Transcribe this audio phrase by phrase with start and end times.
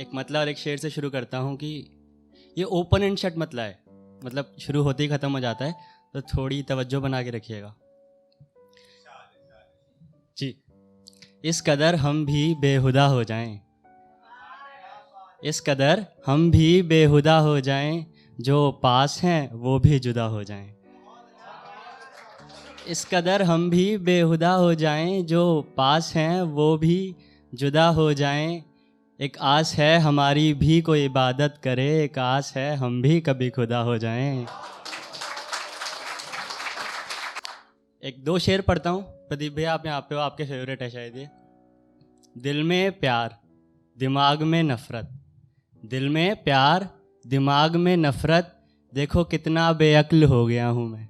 [0.00, 1.68] एक मतला और एक शेर से शुरू करता हूँ कि
[2.56, 3.78] ये ओपन एंड शट मतला है।
[4.24, 5.74] मतलब शुरू होते ही ख़त्म हो जाता है
[6.14, 7.74] तो थोड़ी तवज्जो बना के रखिएगा।
[10.38, 10.54] जी।
[11.44, 13.60] इस कदर हम भी बेहुदा हो जाएँ।
[15.44, 18.06] इस कदर हम भी बेहुदा हो जाएँ,
[18.40, 20.74] जो पास हैं, वो भी जुदा हो जाएँ।
[22.88, 27.16] इस कदर हम भी बेहुदा हो जाएँ, जो पास हैं, वो भी
[27.52, 28.69] जुदा हो जाएँ।
[29.20, 33.78] एक आस है हमारी भी कोई इबादत करे, एक आस है हम भी कभी खुदा
[33.78, 34.46] हो जाएँ।
[38.02, 41.16] एक दो शेर पढ़ता हूँ। प्रदीप भैया, आप यहाँ पे हो, आपके फेवरेट है शायद
[41.16, 41.28] ये।
[42.38, 43.36] दिल में प्यार,
[43.98, 45.10] दिमाग में नफ़रत।
[45.84, 46.88] दिल में प्यार,
[47.26, 48.56] दिमाग में नफ़रत।
[48.94, 51.08] देखो कितना बेअक्ल हो गया हूँ मैं।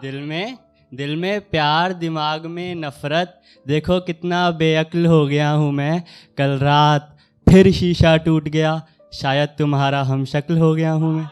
[0.00, 0.58] दिल में
[0.92, 6.02] दिल में प्यार, दिमाग में नफ़रत। देखो कितना बेअक्ल हो गया हूँ मैं।
[6.38, 8.82] कल रात फिर शीशा टूट गया,
[9.12, 11.28] शायद तुम्हारा हम शक्ल हो गया हूँ मैं।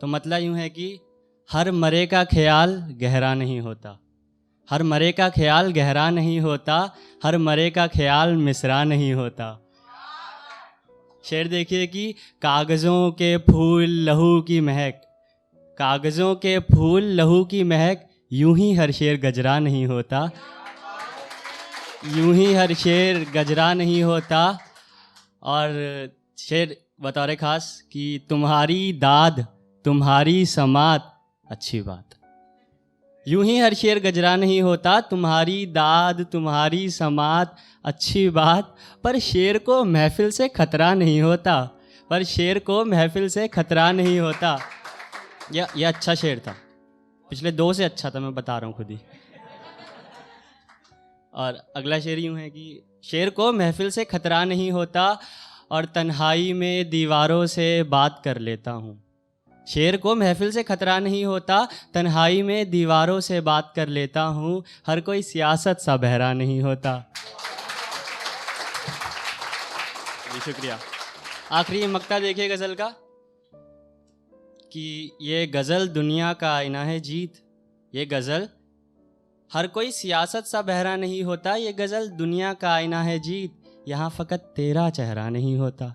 [0.00, 1.00] तो मतलब यूँ है कि
[1.50, 3.98] हर मरे का ख्याल गहरा नहीं होता।
[4.68, 9.48] हर मरे का ख्याल गहरा नहीं होता, हर मरे का ख्याल मिसरा नहीं होता।
[11.24, 15.00] शेर देखिए कि कागज़ों के फूल, लहू की महक
[15.78, 20.30] कागज़ों के फूल, लहू की महक, यूँ ही हर शेर गजरा नहीं होता।
[22.16, 24.58] यूँ ही हर शेर गजरा नहीं होता।
[25.42, 25.68] और
[26.38, 29.46] शेर बतौर ख़ास कि तुम्हारी दाद,
[29.84, 32.04] तुम्हारी समात अच्छी बात।
[33.28, 39.58] यूँ ही हर शेर गजरा नहीं होता, तुम्हारी दाद, तुम्हारी समात अच्छी बात। पर शेर
[39.58, 41.70] को महफिल से खतरा नहीं होता।
[42.10, 44.58] पर शेर को महफिल से खतरा नहीं होता।
[45.52, 46.54] यह यह अच्छा शेर था।
[47.30, 48.98] पिछले दो से अच्छा था मैं बता रहा हूँ खुद ही।
[51.32, 55.06] और अगला शेर यूँ है कि शेर को महफिल से खतरा नहीं होता
[55.70, 59.02] और तन्हाई में दीवारों से बात कर लेता हूँ।
[59.66, 64.64] शेर को महफिल से खतरा नहीं होता तन्हाई में दीवारों से बात कर लेता हूँ।
[64.86, 66.96] हर कोई सियासत सा बहरा नहीं होता।
[70.34, 70.78] जी शुक्रिया।
[71.52, 72.92] आखिरी मक्ता देखिए गज़ल का।
[74.74, 77.32] कि ये गज़ल दुनिया का आईना है जीत।
[77.94, 78.48] ये गज़ल
[79.52, 84.10] हर कोई सियासत सा बहरा नहीं होता ये गज़ल दुनिया का आईना है जीत। यहाँ
[84.10, 85.94] फ़कत तेरा चेहरा नहीं होता।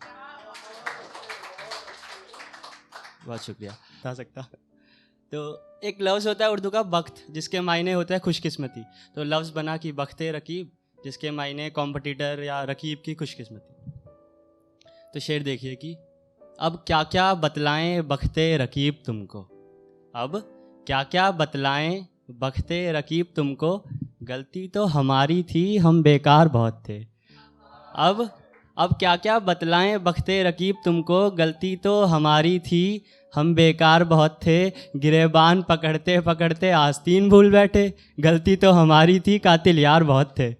[3.26, 4.42] बहुत शुक्रिया। बता सकता।
[5.32, 8.84] तो एक लफ्ज़ होता है उर्दू का वक्त जिसके मायने होते हैं खुशकिस्मती।
[9.16, 10.72] तो लफ्ज़ बना कि वक्त रकीब
[11.04, 13.92] जिसके मायने कॉम्पिटिटर या रकीब की खुशकिस्मती।
[15.14, 15.98] तो शेर देखिए कि
[16.62, 19.42] अब क्या क्या बतलाएँ बखते रकीब तुमको?
[20.16, 20.32] अब
[20.88, 23.84] क्या क्या बतलाएँ बखते रकीब तुमको?
[24.24, 27.00] गलती तो हमारी थी, हम बेकार बहुत थे।
[27.96, 28.30] अब
[28.78, 31.32] अब क्या क्या बतलाएँ बखते रकीब तुमको?
[31.32, 33.06] गलती तो हमारी थी,
[33.36, 39.80] हम बेकार बहुत थे। गिरेबान पकड़ते पकड़ते आस्तीन भूल बैठे। गलती तो हमारी थी, कातिल
[39.80, 40.56] यार बहुत थे।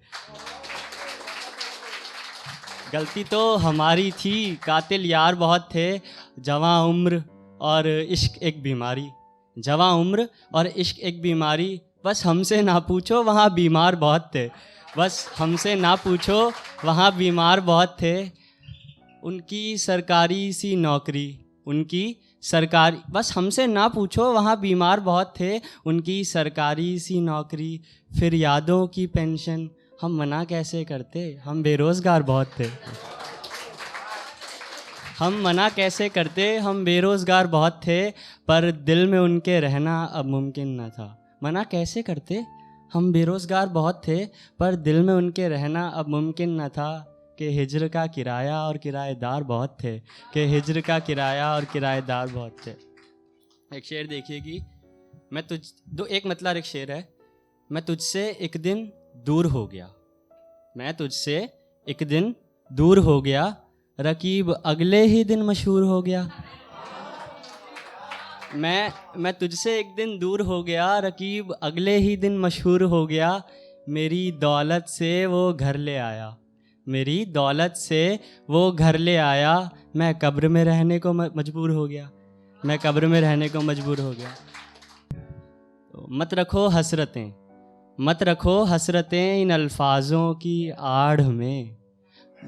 [2.92, 5.98] गलती तो हमारी थी। कातिल यार बहुत थे,
[6.38, 7.22] जवा उम्र
[7.60, 9.08] और इश्क एक बीमारी।
[9.56, 14.46] जवा उम्र और इश्क एक बीमारी, बस हमसे ना पूछो वहाँ बीमार बहुत थे।
[14.98, 16.52] बस हमसे ना पूछो
[16.84, 18.14] वहाँ बीमार बहुत थे।
[19.22, 26.24] उनकी सरकारी सी नौकरी, उनकी सरकारी, बस हमसे ना पूछो वहाँ बीमार बहुत थे। उनकी
[26.24, 27.80] सरकारी सी नौकरी,
[28.10, 29.68] फिर यादों की पेंशन
[30.00, 31.40] हम मना कैसे करते?
[31.44, 32.64] हम बेरोज़गार बहुत थे।
[35.18, 36.56] हम मना कैसे करते?
[36.56, 38.10] हम बेरोज़गार बहुत थे,
[38.48, 42.46] पर दिल में उनके रहना अब मुमकिन न था। मना कैसे करते?
[42.92, 44.26] हम बेरोज़गार बहुत थे,
[44.58, 47.06] पर दिल में उनके रहना अब मुमकिन न था
[47.38, 52.56] कि हिजर का किराया और किराएदार बहुत थे। कि हिजर का किराया और किराएदार बहुत
[52.66, 52.70] थे।
[53.76, 54.60] एक शेर देखिए कि
[55.32, 57.08] मैं तुझ, दो, एक मतलब एक शेर है।
[57.72, 58.92] मैं तुझसे एक दिन
[59.26, 59.90] दूर हो गया।
[60.76, 61.48] मैं तुझसे
[61.88, 62.34] एक दिन
[62.72, 63.56] दूर हो गया।
[64.00, 66.30] रकीब अगले ही दिन मशहूर हो गया।
[68.54, 73.42] मैं मैं तुझसे एक दिन दूर हो गया। रकीब अगले ही दिन मशहूर हो गया।
[73.88, 76.36] मेरी दौलत से वो घर ले आया।
[76.88, 78.20] मेरी दौलत से
[78.50, 82.10] वो घर ले आया। मैं कब्र में रहने को मजबूर हो गया।
[82.64, 84.30] मैं कब्र में रहने को मजबूर हो गया।
[85.92, 87.39] तो मत रखो हसरतें।
[88.00, 91.76] मत रखो हसरतें इन अल्फाजों की आड़ में।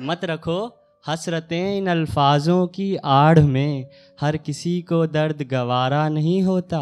[0.00, 0.78] मत रखो
[1.08, 3.87] हसरतें इन अल्फाजों की आड़ में।
[4.20, 6.81] हर किसी को दर्द गवारा नहीं होता।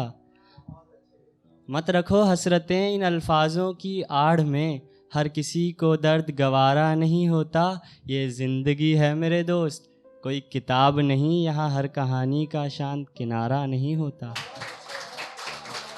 [1.69, 4.81] मत रखो हसरतें इन अल्फाजों की आड़ में।
[5.13, 9.89] हर किसी को दर्द गवारा नहीं होता। ये ज़िंदगी है मेरे दोस्त।
[10.23, 14.33] कोई किताब नहीं, यहाँ हर कहानी का शांत किनारा नहीं होता।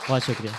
[0.09, 0.53] बहुत शुक्रिया।